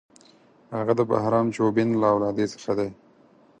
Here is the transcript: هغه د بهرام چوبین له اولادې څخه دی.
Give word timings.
هغه 0.77 0.93
د 0.99 1.01
بهرام 1.11 1.47
چوبین 1.55 1.89
له 2.01 2.07
اولادې 2.13 2.45
څخه 2.53 2.71
دی. 2.79 2.89